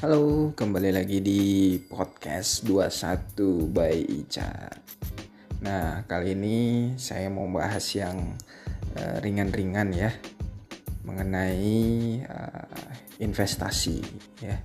[0.00, 4.72] Halo, kembali lagi di podcast 21 by Ica.
[5.60, 6.56] Nah, kali ini
[6.96, 8.32] saya mau bahas yang
[8.96, 10.08] uh, ringan-ringan ya
[11.04, 12.88] mengenai uh,
[13.20, 14.00] investasi
[14.40, 14.56] ya.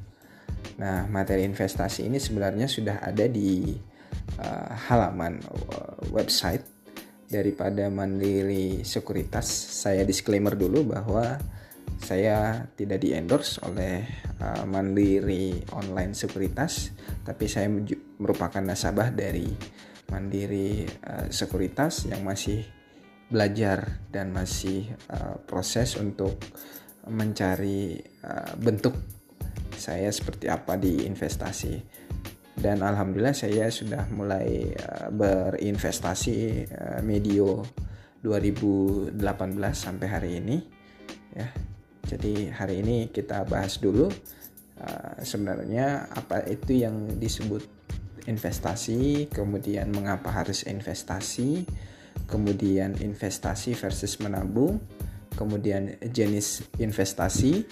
[0.79, 3.75] Nah, materi investasi ini sebenarnya sudah ada di
[4.39, 6.63] uh, halaman uh, website
[7.27, 9.51] daripada Mandiri Sekuritas.
[9.83, 11.35] Saya disclaimer dulu bahwa
[11.99, 14.05] saya tidak di endorse oleh
[14.41, 16.93] uh, Mandiri Online Sekuritas,
[17.25, 17.71] tapi saya
[18.21, 19.49] merupakan nasabah dari
[20.11, 22.61] Mandiri uh, Sekuritas yang masih
[23.25, 26.37] belajar dan masih uh, proses untuk
[27.05, 28.01] mencari
[28.57, 28.97] bentuk
[29.77, 31.77] saya seperti apa di investasi.
[32.55, 37.61] Dan alhamdulillah saya sudah mulai uh, berinvestasi uh, medio
[38.23, 39.13] 2018
[39.75, 40.57] sampai hari ini
[41.35, 41.45] ya
[42.05, 44.07] jadi hari ini kita bahas dulu
[44.79, 47.65] uh, sebenarnya apa itu yang disebut
[48.25, 51.65] investasi, kemudian mengapa harus investasi,
[52.25, 54.81] kemudian investasi versus menabung,
[55.37, 57.65] kemudian jenis investasi,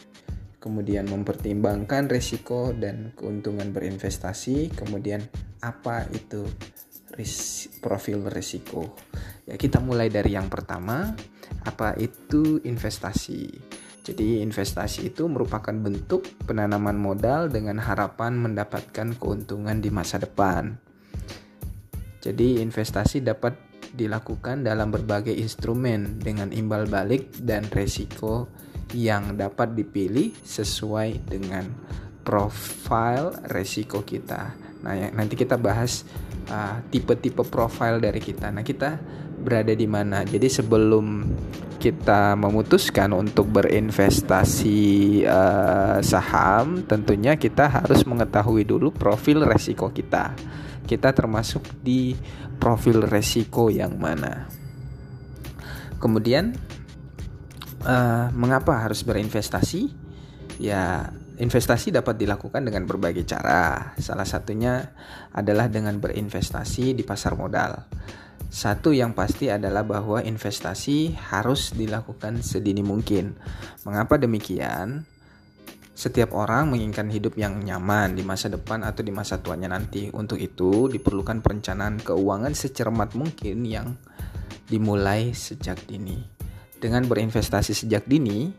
[0.62, 5.26] kemudian mempertimbangkan risiko dan keuntungan berinvestasi, kemudian
[5.66, 6.46] apa itu
[7.18, 8.94] ris profil risiko.
[9.50, 11.14] Ya, kita mulai dari yang pertama,
[11.66, 13.50] apa itu investasi?
[14.04, 20.76] Jadi investasi itu merupakan bentuk penanaman modal dengan harapan mendapatkan keuntungan di masa depan.
[22.20, 23.56] Jadi investasi dapat
[23.96, 28.52] dilakukan dalam berbagai instrumen dengan imbal balik dan resiko
[28.92, 31.72] yang dapat dipilih sesuai dengan
[32.28, 34.56] profil resiko kita.
[34.84, 36.04] Nah, ya, nanti kita bahas
[36.52, 38.52] uh, tipe-tipe uh, profil dari kita.
[38.52, 39.00] Nah, kita
[39.40, 40.28] berada di mana?
[40.28, 41.24] Jadi sebelum
[41.84, 44.80] kita memutuskan untuk berinvestasi
[45.28, 50.32] uh, saham, tentunya kita harus mengetahui dulu profil resiko kita.
[50.88, 52.16] Kita termasuk di
[52.56, 54.48] profil resiko yang mana.
[56.00, 56.56] Kemudian,
[57.84, 59.92] uh, mengapa harus berinvestasi?
[60.64, 63.92] Ya, investasi dapat dilakukan dengan berbagai cara.
[64.00, 64.96] Salah satunya
[65.36, 67.92] adalah dengan berinvestasi di pasar modal.
[68.54, 73.34] Satu yang pasti adalah bahwa investasi harus dilakukan sedini mungkin.
[73.82, 75.10] Mengapa demikian?
[75.98, 80.14] Setiap orang menginginkan hidup yang nyaman di masa depan atau di masa tuanya nanti.
[80.14, 83.98] Untuk itu, diperlukan perencanaan keuangan secermat mungkin yang
[84.70, 86.22] dimulai sejak dini.
[86.78, 88.54] Dengan berinvestasi sejak dini,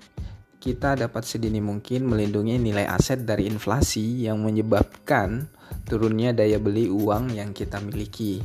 [0.59, 5.47] kita dapat sedini mungkin melindungi nilai aset dari inflasi yang menyebabkan
[5.87, 8.43] turunnya daya beli uang yang kita miliki.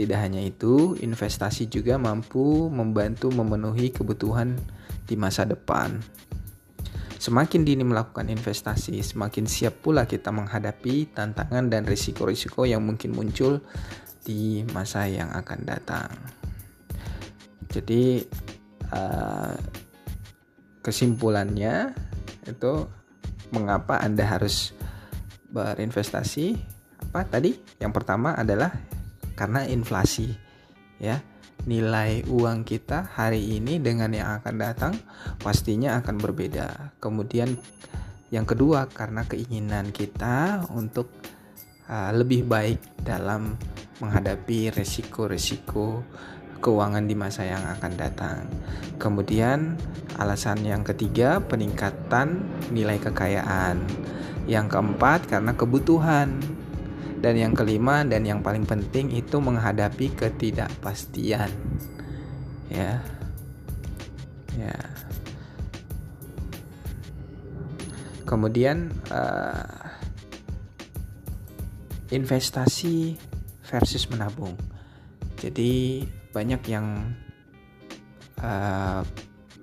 [0.00, 4.56] Tidak hanya itu, investasi juga mampu membantu memenuhi kebutuhan
[5.04, 6.00] di masa depan.
[7.20, 13.60] Semakin dini melakukan investasi, semakin siap pula kita menghadapi tantangan dan risiko-risiko yang mungkin muncul
[14.24, 16.08] di masa yang akan datang.
[17.68, 18.24] Jadi,
[18.96, 19.52] uh,
[20.80, 21.92] kesimpulannya
[22.48, 22.88] itu
[23.52, 24.72] mengapa Anda harus
[25.52, 26.56] berinvestasi?
[27.04, 27.52] Apa tadi?
[27.76, 28.72] Yang pertama adalah
[29.40, 30.36] karena inflasi
[31.00, 31.24] ya
[31.64, 34.92] nilai uang kita hari ini dengan yang akan datang
[35.40, 37.56] pastinya akan berbeda kemudian
[38.28, 41.08] yang kedua karena keinginan kita untuk
[41.90, 43.58] uh, lebih baik dalam
[43.98, 46.06] menghadapi resiko-resiko
[46.60, 48.44] keuangan di masa yang akan datang.
[49.00, 49.80] Kemudian
[50.20, 53.82] alasan yang ketiga peningkatan nilai kekayaan.
[54.44, 56.38] Yang keempat karena kebutuhan
[57.20, 61.52] dan yang kelima dan yang paling penting itu menghadapi ketidakpastian.
[62.72, 63.04] Ya.
[64.56, 64.76] Ya.
[68.24, 69.80] Kemudian uh,
[72.08, 73.20] investasi
[73.68, 74.56] versus menabung.
[75.36, 77.14] Jadi banyak yang
[78.40, 79.02] uh,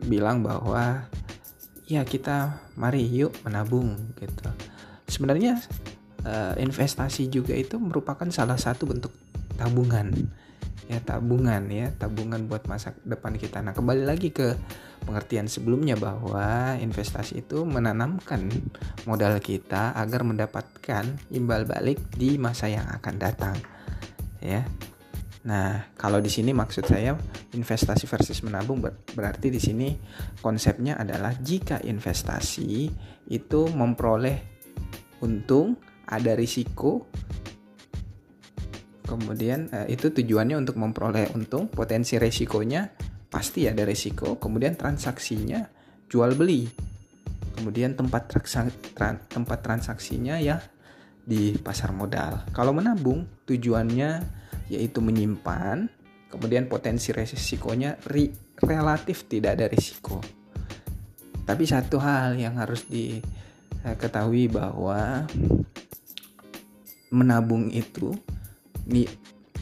[0.05, 1.09] bilang bahwa
[1.87, 4.51] ya kita mari yuk menabung gitu.
[5.07, 5.63] Sebenarnya
[6.27, 9.15] uh, investasi juga itu merupakan salah satu bentuk
[9.55, 10.11] tabungan.
[10.91, 11.95] Ya tabungan ya.
[11.95, 13.63] Tabungan buat masa depan kita.
[13.63, 14.59] Nah kembali lagi ke
[15.07, 18.51] pengertian sebelumnya bahwa investasi itu menanamkan
[19.07, 23.55] modal kita agar mendapatkan imbal balik di masa yang akan datang
[24.43, 24.67] ya.
[25.47, 27.15] Nah, kalau di sini maksud saya
[27.55, 28.83] investasi versus menabung
[29.15, 29.95] berarti di sini
[30.43, 32.91] konsepnya adalah jika investasi
[33.31, 34.43] itu memperoleh
[35.23, 37.05] untung ada risiko.
[39.07, 41.67] Kemudian uh, itu tujuannya untuk memperoleh untung.
[41.67, 42.87] Potensi resikonya
[43.27, 44.39] pasti ada risiko.
[44.39, 45.63] Kemudian transaksinya
[46.07, 46.67] jual beli.
[47.57, 48.31] Kemudian tempat
[49.27, 50.61] tempat transaksinya ya
[51.27, 52.47] di pasar modal.
[52.55, 54.23] Kalau menabung tujuannya
[54.71, 55.91] yaitu menyimpan,
[56.31, 60.23] kemudian potensi resikonya ri, relatif tidak ada risiko.
[61.47, 65.27] Tapi satu hal yang harus diketahui bahwa
[67.11, 68.15] menabung itu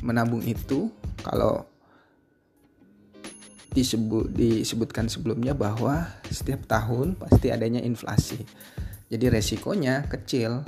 [0.01, 0.89] menabung itu
[1.25, 1.65] kalau
[3.75, 8.39] disebut disebutkan sebelumnya bahwa setiap tahun pasti adanya inflasi.
[9.11, 10.63] Jadi resikonya kecil,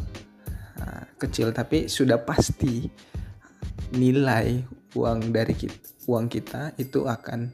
[0.77, 2.85] nah, kecil tapi sudah pasti
[3.95, 4.59] nilai
[4.91, 5.80] uang dari kita,
[6.12, 7.47] uang kita itu akan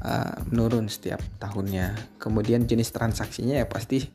[0.00, 2.16] uh, menurun setiap tahunnya.
[2.22, 4.06] Kemudian jenis transaksinya ya pasti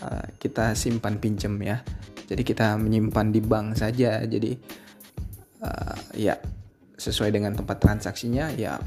[0.00, 1.84] uh, kita simpan pinjam ya.
[2.32, 4.24] Jadi kita menyimpan di bank saja.
[4.24, 4.56] Jadi
[5.60, 6.32] uh, ya
[6.96, 8.80] sesuai dengan tempat transaksinya ya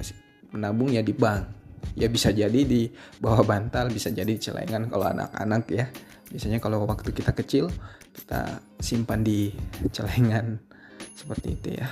[0.49, 1.45] menabung ya di bank.
[1.93, 2.89] Ya bisa jadi di
[3.21, 5.85] bawah bantal bisa jadi di celengan kalau anak-anak ya.
[6.33, 7.69] Biasanya kalau waktu kita kecil
[8.17, 9.53] kita simpan di
[9.93, 10.57] celengan
[11.21, 11.85] seperti itu ya.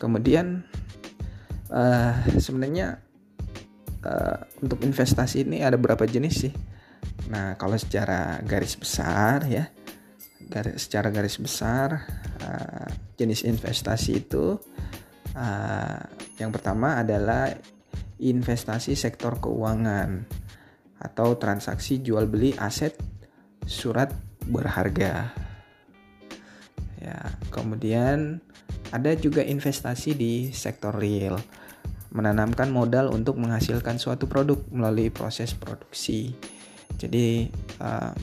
[0.00, 0.64] Kemudian
[1.68, 3.04] uh, sebenarnya
[4.00, 6.54] uh, untuk investasi ini ada berapa jenis sih?
[7.28, 9.75] Nah kalau secara garis besar ya
[10.46, 12.06] garis secara garis besar
[12.42, 12.88] uh,
[13.18, 14.56] jenis investasi itu
[15.34, 16.00] uh,
[16.38, 17.50] yang pertama adalah
[18.16, 20.24] investasi sektor keuangan
[20.96, 22.96] atau transaksi jual beli aset
[23.68, 24.08] surat
[24.48, 25.34] berharga.
[26.96, 27.18] Ya,
[27.52, 28.40] kemudian
[28.90, 31.36] ada juga investasi di sektor real,
[32.14, 36.32] menanamkan modal untuk menghasilkan suatu produk melalui proses produksi.
[36.96, 37.52] Jadi
[37.82, 38.14] uh,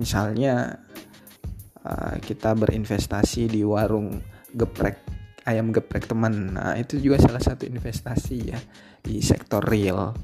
[0.00, 0.80] misalnya
[1.84, 4.22] uh, kita berinvestasi di warung
[4.54, 5.04] geprek
[5.44, 6.56] ayam geprek teman.
[6.56, 8.58] Nah, itu juga salah satu investasi ya
[9.04, 10.16] di sektor real.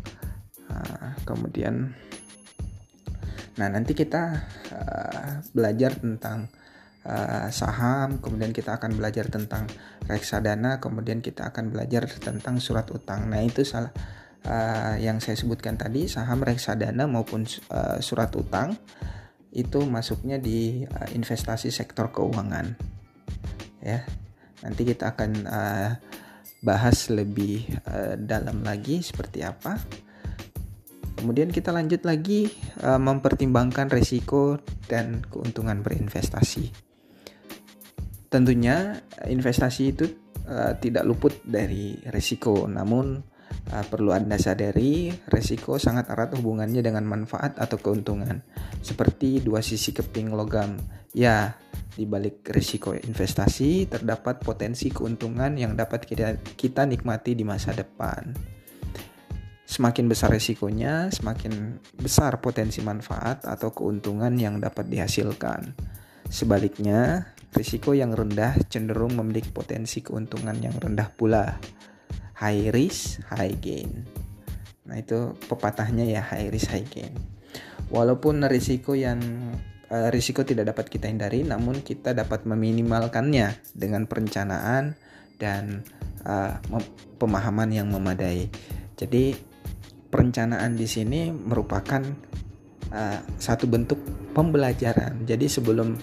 [0.70, 1.92] Nah, kemudian
[3.58, 6.48] nah nanti kita uh, belajar tentang
[7.04, 9.68] uh, saham, kemudian kita akan belajar tentang
[10.08, 13.28] reksadana, kemudian kita akan belajar tentang surat utang.
[13.28, 13.92] Nah, itu salah
[14.48, 18.80] uh, yang saya sebutkan tadi saham reksadana maupun uh, surat utang
[19.50, 22.78] itu masuknya di uh, investasi sektor keuangan.
[23.82, 24.06] Ya.
[24.60, 25.90] Nanti kita akan uh,
[26.60, 29.80] bahas lebih uh, dalam lagi seperti apa.
[31.16, 32.48] Kemudian kita lanjut lagi
[32.80, 36.72] uh, mempertimbangkan risiko dan keuntungan berinvestasi.
[38.30, 40.06] Tentunya investasi itu
[40.46, 43.20] uh, tidak luput dari risiko, namun
[43.72, 48.42] uh, perlu Anda sadari risiko sangat erat hubungannya dengan manfaat atau keuntungan.
[48.80, 50.78] Seperti dua sisi keping logam.
[51.10, 51.58] Ya,
[51.90, 58.32] di balik risiko investasi terdapat potensi keuntungan yang dapat kita, kita nikmati di masa depan.
[59.70, 65.78] Semakin besar risikonya, semakin besar potensi manfaat atau keuntungan yang dapat dihasilkan.
[66.26, 71.54] Sebaliknya, risiko yang rendah cenderung memiliki potensi keuntungan yang rendah pula.
[72.40, 74.08] High risk, high gain.
[74.88, 77.12] Nah, itu pepatahnya ya high risk, high gain.
[77.92, 79.20] Walaupun risiko yang
[79.92, 84.96] uh, risiko tidak dapat kita hindari, namun kita dapat meminimalkannya dengan perencanaan
[85.36, 85.84] dan
[86.24, 86.56] uh,
[87.20, 88.48] pemahaman yang memadai.
[88.96, 89.36] Jadi
[90.10, 92.02] perencanaan di sini merupakan
[92.90, 94.00] uh, satu bentuk
[94.32, 95.26] pembelajaran.
[95.26, 95.98] Jadi sebelum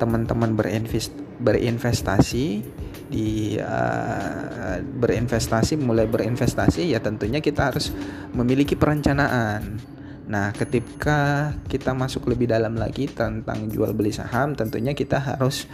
[0.00, 2.64] teman-teman berinvest berinvestasi
[3.10, 7.90] di uh, berinvestasi mulai berinvestasi ya tentunya kita harus
[8.30, 9.82] memiliki perencanaan
[10.30, 15.66] Nah, ketika kita masuk lebih dalam lagi tentang jual beli saham, tentunya kita harus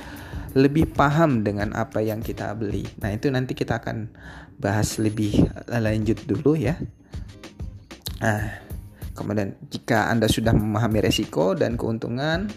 [0.56, 2.88] lebih paham dengan apa yang kita beli.
[3.04, 4.08] Nah, itu nanti kita akan
[4.56, 6.80] bahas lebih lanjut dulu ya.
[8.24, 8.64] Nah,
[9.12, 12.48] kemudian jika Anda sudah memahami resiko dan keuntungan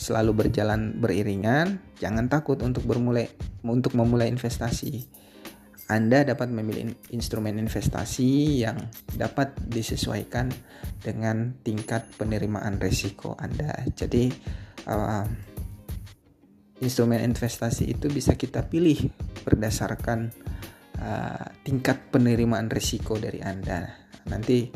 [0.00, 3.28] selalu berjalan beriringan, jangan takut untuk bermulai
[3.60, 5.20] untuk memulai investasi
[5.90, 8.78] anda dapat memilih instrumen investasi yang
[9.10, 10.46] dapat disesuaikan
[11.02, 13.74] dengan tingkat penerimaan risiko Anda.
[13.90, 14.30] Jadi,
[14.86, 15.26] uh,
[16.78, 19.10] instrumen investasi itu bisa kita pilih
[19.42, 20.30] berdasarkan
[21.02, 23.90] uh, tingkat penerimaan risiko dari Anda.
[24.30, 24.70] Nanti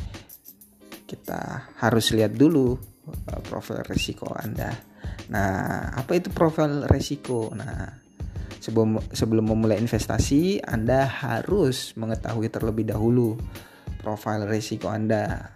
[1.07, 2.75] kita harus lihat dulu
[3.45, 4.73] profil risiko Anda.
[5.31, 7.53] Nah, apa itu profil risiko?
[7.53, 8.05] Nah,
[8.65, 13.37] Sebelum sebelum memulai investasi, Anda harus mengetahui terlebih dahulu
[14.01, 15.53] profil risiko Anda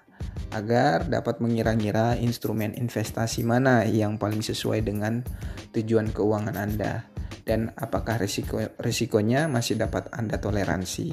[0.52, 5.24] agar dapat mengira-ngira instrumen investasi mana yang paling sesuai dengan
[5.72, 7.08] tujuan keuangan Anda
[7.48, 11.08] dan apakah risiko risikonya masih dapat Anda toleransi.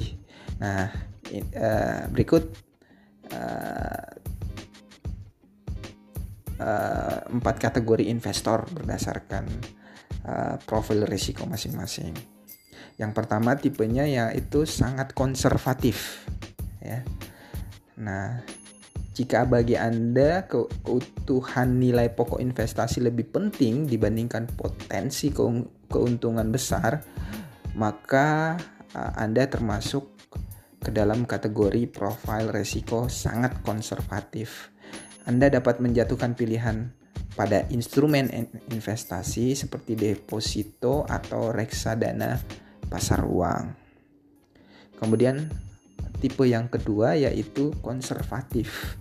[0.60, 0.92] Nah,
[1.32, 2.44] uh, berikut
[3.32, 4.15] uh,
[7.30, 9.44] empat kategori investor berdasarkan
[10.24, 12.16] uh, profil risiko masing-masing.
[12.96, 16.24] Yang pertama tipenya yaitu sangat konservatif
[16.80, 17.04] ya.
[18.00, 18.40] Nah,
[19.16, 25.32] jika bagi Anda keutuhan nilai pokok investasi lebih penting dibandingkan potensi
[25.88, 27.00] keuntungan besar,
[27.76, 28.56] maka
[28.92, 30.16] Anda termasuk
[30.80, 34.75] ke dalam kategori profil resiko sangat konservatif.
[35.26, 36.94] Anda dapat menjatuhkan pilihan
[37.34, 38.30] pada instrumen
[38.70, 42.38] investasi seperti deposito atau reksadana
[42.86, 43.64] pasar uang.
[44.96, 45.50] Kemudian
[46.22, 48.96] tipe yang kedua yaitu konservatif.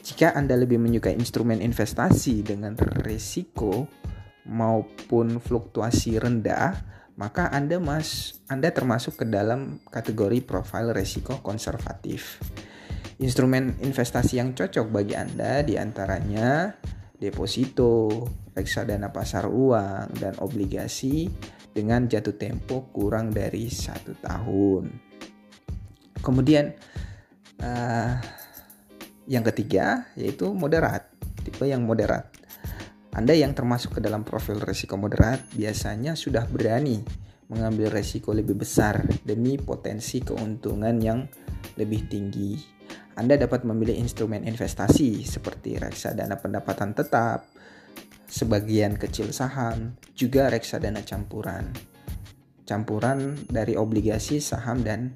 [0.00, 3.90] Jika Anda lebih menyukai instrumen investasi dengan risiko
[4.48, 6.72] maupun fluktuasi rendah,
[7.20, 12.40] maka Anda mas Anda termasuk ke dalam kategori profil risiko konservatif.
[13.20, 16.72] Instrumen investasi yang cocok bagi Anda di antaranya
[17.20, 18.08] deposito,
[18.56, 21.28] reksadana pasar uang, dan obligasi
[21.68, 24.88] dengan jatuh tempo kurang dari satu tahun.
[26.16, 26.72] Kemudian
[27.60, 28.12] uh,
[29.28, 31.12] yang ketiga yaitu moderat,
[31.44, 32.32] tipe yang moderat.
[33.12, 37.04] Anda yang termasuk ke dalam profil risiko moderat biasanya sudah berani
[37.52, 41.28] mengambil risiko lebih besar demi potensi keuntungan yang
[41.76, 42.79] lebih tinggi.
[43.18, 47.50] Anda dapat memilih instrumen investasi seperti reksadana pendapatan tetap,
[48.30, 51.70] sebagian kecil saham, juga reksadana campuran.
[52.66, 55.14] Campuran dari obligasi, saham, dan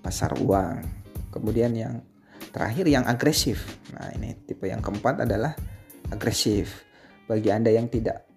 [0.00, 0.80] pasar uang.
[1.28, 2.00] Kemudian yang
[2.54, 3.66] Terakhir yang agresif.
[3.98, 5.58] Nah, ini tipe yang keempat adalah
[6.14, 6.86] agresif.
[7.26, 8.33] Bagi Anda yang tidak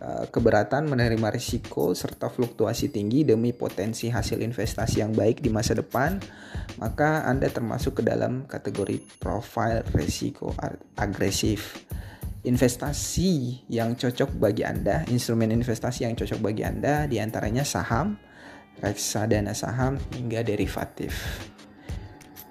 [0.00, 6.16] keberatan menerima risiko serta fluktuasi tinggi demi potensi hasil investasi yang baik di masa depan,
[6.80, 10.56] maka Anda termasuk ke dalam kategori profil risiko
[10.96, 11.84] agresif.
[12.40, 18.16] Investasi yang cocok bagi Anda, instrumen investasi yang cocok bagi Anda di antaranya saham,
[18.80, 21.12] reksadana saham hingga derivatif.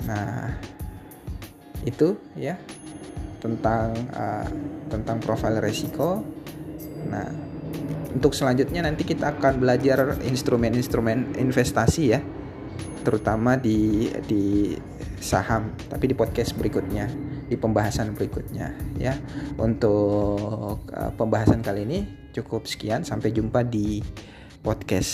[0.05, 0.53] Nah,
[1.81, 2.53] itu ya
[3.41, 4.45] tentang uh,
[4.93, 6.21] tentang profil resiko.
[7.07, 7.27] Nah,
[8.11, 12.19] untuk selanjutnya nanti kita akan belajar instrumen-instrumen investasi ya,
[13.05, 14.75] terutama di di
[15.21, 17.07] saham, tapi di podcast berikutnya,
[17.47, 19.15] di pembahasan berikutnya ya.
[19.55, 21.99] Untuk uh, pembahasan kali ini
[22.35, 24.03] cukup sekian, sampai jumpa di
[24.59, 25.11] podcast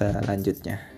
[0.00, 0.89] selanjutnya.